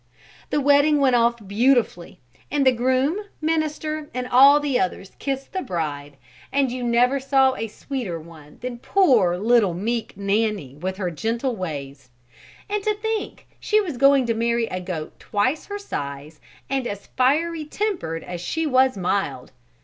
[0.49, 2.19] The wedding went off beautifully
[2.49, 6.17] and the groom, minister and all the others kissed the bride
[6.51, 11.55] and you never saw a sweeter one than poor little meek Nanny with her gentle
[11.55, 12.09] ways;
[12.67, 17.05] and to think she was going to marry a goat twice her size and as
[17.15, 19.51] fiery tempered as she was mild!